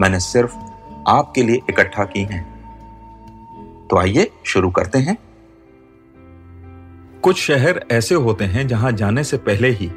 [0.00, 0.56] मैंने सिर्फ़
[1.08, 2.54] आपके लिए इकट्ठा की हैं।
[3.90, 5.18] तो आइए शुरू करते हैं।
[7.22, 9.90] कुछ शहर ऐसे होते हैं जहाँ जाने से पहले ही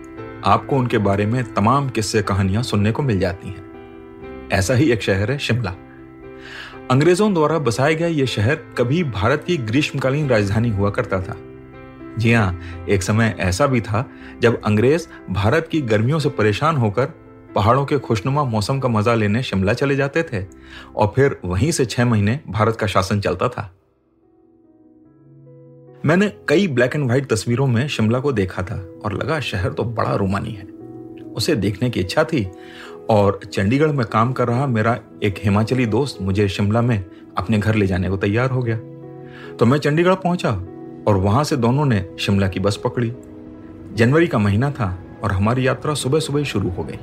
[0.45, 3.67] आपको उनके बारे में तमाम किस्से कहानियाँ सुनने को मिल जाती हैं।
[4.51, 5.75] ऐसा ही एक शहर है शिमला।
[6.91, 11.37] अंग्रेज़ों द्वारा बसाया गया यह शहर कभी भारत की ग्रीष्मकालीन राजधानी हुआ करता था।
[12.17, 17.26] जी हाँ एक समय ऐसा भी था जब अंग्रेज़ भारत की गर्मियों से परेशान होकर
[17.55, 20.43] पहाड़ों के खुशनुमा मौसम का मज़ा लेने शिमला चले जाते थे
[20.95, 23.71] और फिर वहीं से छह महीने भारत का शासन चलता था।
[26.05, 29.83] मैंने कई ब्लैक एंड व्हाइट तस्वीरों में शिमला को देखा था और लगा शहर तो
[29.83, 30.65] बड़ा रोमानी है।
[31.33, 32.45] उसे देखने की इच्छा थी
[33.09, 37.03] और चंडीगढ़ में काम कर रहा मेरा एक हिमाचली दोस्त मुझे शिमला में
[37.37, 38.77] अपने घर ले जाने को तैयार हो गया।
[39.55, 40.51] तो मैं चंडीगढ़ पहुँचा
[41.07, 43.11] और वहाँ से दोनों ने शिमला की बस पकड़ी।
[43.93, 46.99] जनवरी का महीना था और हमारी यात्रा सुबह सुबह शुरू हो गई।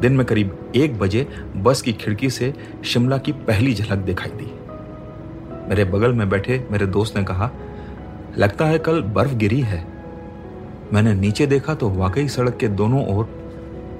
[0.00, 4.52] दिन में करीब एक बजे बस की खिड़की से शिमला की पहली झलक दिखाई दी।
[5.68, 7.50] मेरे बगल में बैठे मेरे दोस्त ने कहा,
[8.38, 9.86] लगता है कल बर्फ़ गिरी है।
[10.92, 13.24] मैंने नीचे देखा तो वाकई सड़क के दोनों ओर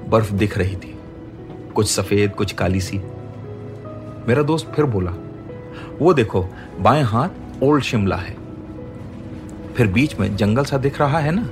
[0.09, 0.97] बर्फ़ दिख रही थी।
[1.75, 2.97] कुछ सफ़ेद, कुछ काली सी।
[4.27, 5.13] मेरा दोस्त फिर बोला,
[5.99, 6.45] वो देखो,
[6.79, 7.29] बाएँ हाथ
[7.63, 8.37] ओल्ड शिमला है।
[9.75, 11.49] फिर बीच में जंगल सा दिख रहा है ना?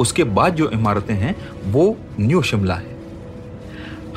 [0.00, 2.91] उसके बाद जो इमारतें हैं, वो न्यू शिमला है।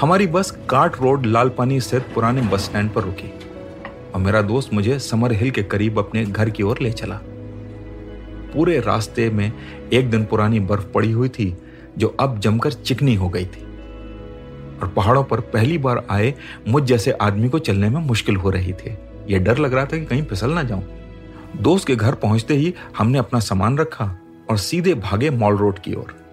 [0.01, 3.27] हमारी बस काट रोड लाल पानी स्थित पुराने बस स्टैंड पर रुकी
[4.13, 7.19] और मेरा दोस्त मुझे समर हिल के करीब अपने घर की ओर ले चला।
[8.53, 9.51] पूरे रास्ते में
[9.93, 11.55] एक दिन पुरानी बर्फ़ पड़ी हुई थी,
[11.97, 13.63] जो अब जमकर चिकनी हो गई थी
[14.77, 16.33] और पहाड़ों पर पहली बार आए
[16.67, 18.97] मुझ जैसे आदमी को चलने में मुश्किल हो रही थी।
[19.29, 20.83] यह डर लग रहा था कि कहीं फिसल ना जाऊँ।
[21.61, 24.15] दोस्त के घर पहुँचते ही हमने अपना सामान रखा
[24.49, 26.24] और सीधे भागे मॉल रोड की ओर।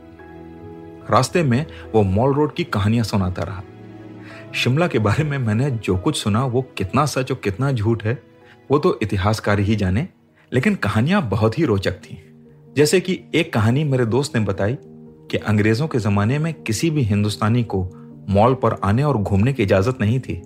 [1.10, 3.62] रास्ते में वो मॉल रोड की कहानियाँ सुनाता रहा।
[4.54, 8.22] शिमला के बारे में मैंने जो कुछ सुना, वो कितना सच और कितना झूठ है,
[8.70, 10.08] वो तो इतिहासकार ही जाने,
[10.52, 12.18] लेकिन कहानियाँ बहुत ही रोचक थी।
[12.76, 14.78] जैसे कि एक कहानी मेरे दोस्त ने बताई
[15.30, 17.90] कि अंग्रेज़ों के जमाने में किसी भी हिंदुस्तानी को
[18.28, 20.42] मॉल पर आने और घूमने की इजाज़त नहीं थी।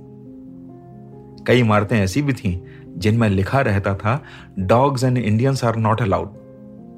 [1.45, 2.61] कई इमारतें ऐसी भी थीं
[2.97, 4.23] जिनमें लिखा रहता था
[4.59, 6.35] dogs and Indians are not allowed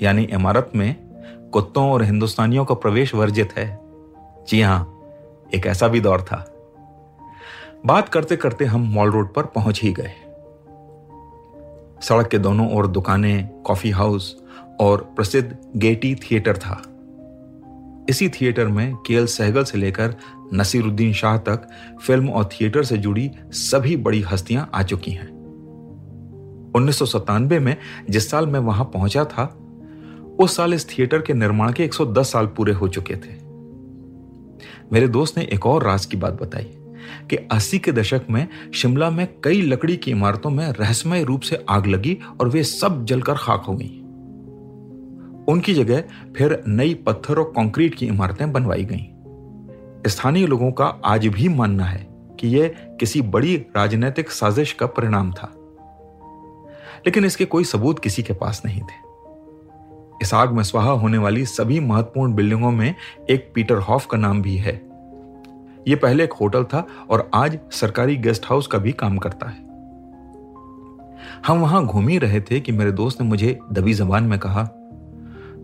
[0.02, 1.07] यानी इमारत में
[1.52, 3.80] कुत्तों और हिंदुस्तानियों का प्रवेश वर्जित है।
[4.48, 5.00] जी हाँ,
[5.54, 6.54] एक ऐसा भी दौर था।
[7.86, 10.12] बात करते करते हम मॉल रोड पर पहुँच ही गए।
[12.02, 14.42] सड़क के दोनों ओर दुकानें, कॉफ़ी हाउस
[14.80, 16.82] और प्रसिद्ध गेटी थिएटर था।
[18.08, 20.14] इसी थिएटर में केएल सहगल से लेकर
[20.54, 21.68] नसीरुद्दीन शाह तक
[22.06, 25.28] फ़िल्म और थिएटर से जुड़ी सभी बड़ी हस्तियाँ आ चुकी हैं।
[26.76, 27.76] उन्नीस सौ सतानवे में
[28.10, 29.58] जिस साल मैं वहाँ पहुँचा था
[30.38, 33.48] उस साल इस थिएटर के निर्माण के 110 साल पूरे हो चुके थे।
[34.92, 36.72] मेरे दोस्त ने एक और राज की बात बताई
[37.30, 41.64] कि 80 के दशक में शिमला में कई लकड़ी की इमारतों में रहस्यमय रूप से
[41.68, 44.00] आग लगी और वे सब जलकर खाक हो गई।
[45.48, 46.04] उनकी जगह
[46.36, 49.04] फिर नई पत्थर और कंक्रीट की इमारतें बनवाई गईं।
[50.06, 55.32] स्थानीय लोगों का आज भी मानना है कि यह किसी बड़ी राजनीतिक साजिश का परिणाम
[55.32, 55.54] था।
[57.06, 59.07] लेकिन इसके कोई सबूत किसी के पास नहीं थे।
[60.22, 62.94] इस आग में स्वाहा होने वाली सभी महत्वपूर्ण बिल्डिंगों में
[63.30, 64.88] एक पीटर हॉफ का नाम भी है।
[65.88, 69.68] यह पहले एक होटल था और आज सरकारी गेस्ट हाउस का भी काम करता है।
[71.46, 74.68] हम वहाँ घूम ही रहे थे कि मेरे दोस्त ने मुझे दबी जबान में कहा,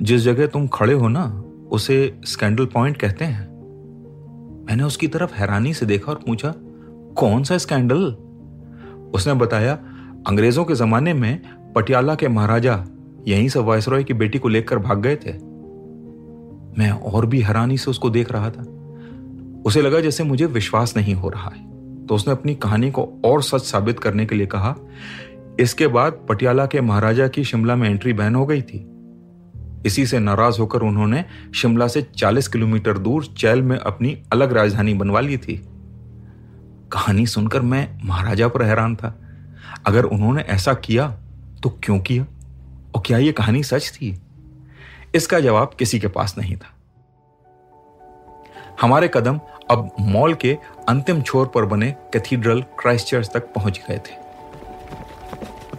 [0.02, 3.46] जिस जगह तुम खड़े हो ना, उसे स्कैंडल पॉइंट कहते हैं।
[4.68, 6.54] मैंने उसकी तरफ़ हैरानी से देखा और पूछा,
[7.16, 8.04] कौन सा स्कैंडल?
[9.14, 9.74] उसने बताया,
[10.26, 11.42] अंग्रेज़ों के जमाने में
[11.76, 12.84] पटियाला के महाराजा
[13.28, 15.32] यहीं से वायसरॉय की बेटी को लेकर भाग गए थे।
[16.78, 18.66] मैं और भी हैरानी से उसको देख रहा था।
[19.66, 21.74] उसे लगा जैसे मुझे विश्वास नहीं हो रहा है।
[22.06, 24.74] तो उसने अपनी कहानी को और सच साबित करने के लिए कहा,
[25.60, 28.90] इसके बाद पटियाला के महाराजा की शिमला में एंट्री बैन हो गई थी।
[29.86, 31.24] इसी से नाराज़ होकर उन्होंने
[31.54, 35.68] शिमला से 40 किलोमीटर दूर चैल में अपनी अलग राजधानी बनवा ली थी।
[36.92, 39.20] कहानी सुनकर मैं महाराजा पर हैरान था।
[39.86, 41.08] अगर उन्होंने ऐसा किया
[41.62, 42.26] तो क्यों किया?
[42.94, 44.20] और क्या यह कहानी सच थी?
[45.14, 46.70] इसका जवाब किसी के पास नहीं था।
[48.80, 50.58] हमारे कदम अब मॉल के
[50.88, 54.16] अंतिम छोर पर बने कैथीड्रल क्राइस्ट चर्च तक पहुँच गए थे।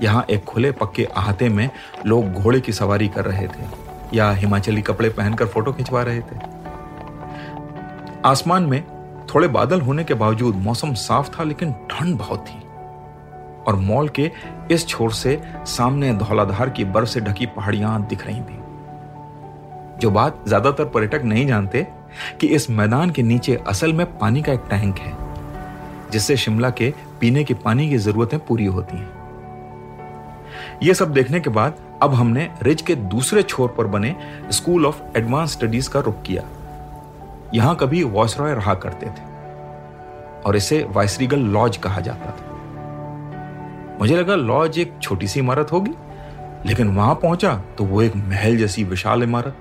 [0.02, 1.70] यहाँ एक खुले पक्के अहाते में
[2.06, 3.68] लोग घोड़े की सवारी कर रहे थे
[4.14, 6.40] या हिमाचली कपड़े पहनकर फ़ोटो खिंचवा रहे थे।
[8.26, 8.84] आसमान में
[9.36, 12.65] थोड़े बादल होने के बावजूद मौसम साफ़ था, लेकिन ठंड बहुत थी।
[13.68, 14.32] और मॉल के
[14.72, 18.60] इस छोर से सामने धौलाधार की बर्फ़ से ढकी पहाड़ियाँ दिख रही थी।
[20.00, 21.88] जो बात ज़्यादातर पर्यटक नहीं जानते,
[22.40, 25.14] कि इस मैदान के नीचे असल में पानी का एक टैंक है,
[26.12, 29.14] जिससे शिमला के पीने के पानी की जरूरतें पूरी होती हैं।
[30.84, 34.16] यह सब देखने के बाद अब हमने रिज के दूसरे छोर पर बने
[34.52, 36.44] स्कूल ऑफ़ एडवांस स्टडीज़ का रुख किया।
[37.54, 39.24] यहाँ कभी वॉयसरॉय रहा करते थे,
[40.42, 42.55] और इसे वाइसरीगल लॉज कहा जाता था।
[44.00, 45.92] मुझे लगा लॉज एक छोटी सी इमारत होगी,
[46.66, 49.58] लेकिन वहाँ पहुँचा तो वो एक महल जैसी विशाल इमारत।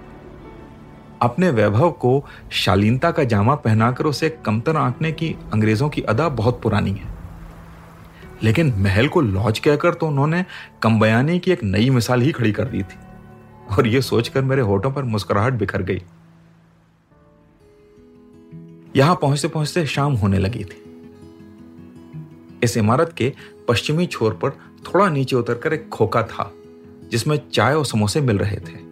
[1.22, 6.60] अपने वैभव को शालीनता का जामा पहनाकर उसे कमतर आंकने की अंग्रेज़ों की अदा बहुत
[6.62, 7.12] पुरानी है।
[8.42, 10.44] लेकिन महल को लॉज कहकर तो उन्होंने
[10.82, 12.98] कम बयानी की एक नई मिसाल ही खड़ी कर दी थी,
[13.70, 16.02] और यह सोचकर मेरे होठों पर मुस्कुराहट बिखर गई।
[18.96, 20.80] यहाँ पहुँचते पहुँचते शाम होने लगी थी।
[22.62, 23.32] इस इमारत के
[23.68, 24.50] पश्चिमी छोर पर
[24.86, 26.52] थोड़ा नीचे उतरकर एक खोखा था,
[27.10, 28.82] जिसमें चाय और समोसे मिल रहे थे।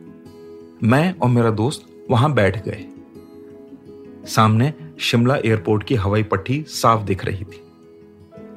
[0.83, 2.85] मैं और मेरा दोस्त वहाँ बैठ गए।
[4.27, 7.61] सामने शिमला एयरपोर्ट की हवाई पट्टी साफ़ दिख रही थी।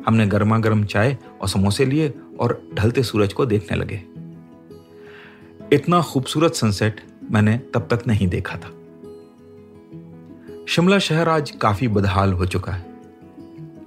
[0.05, 4.01] हमने गर्मा गर्म चाय और समोसे लिए और ढलते सूरज को देखने लगे।
[5.73, 7.01] इतना खूबसूरत सनसेट
[7.31, 8.71] मैंने तब तक नहीं देखा था।
[10.67, 12.85] शिमला शहर आज काफ़ी बदहाल हो चुका है,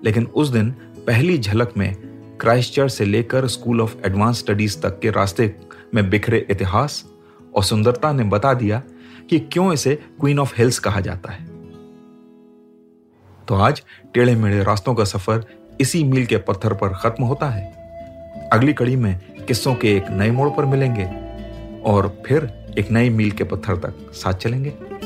[0.05, 0.71] लेकिन उस दिन
[1.07, 2.08] पहली झलक में
[2.41, 5.55] क्राइस्टचर्च से लेकर स्कूल ऑफ़ एडवांस स्टडीज़ तक के रास्ते
[5.95, 7.05] में बिखरे इतिहास
[7.57, 8.83] और सुंदरता ने बता दिया
[9.31, 11.47] कि क्यों इसे क्वीन ऑफ़ हिल्स कहा जाता है।
[13.47, 13.83] तो आज
[14.15, 15.45] टेढ़े मेढ़े रास्तों का सफ़र
[15.81, 17.67] इसी मील के पत्थर पर खत्म होता है।
[18.53, 21.05] अगली कड़ी में किस्सों के एक नए मोड़ पर मिलेंगे
[21.83, 24.98] और फिर एक नई मील के पत्थर तक साथ चलेंगे।